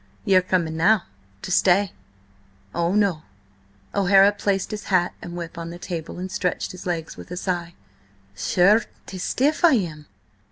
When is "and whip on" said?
5.21-5.69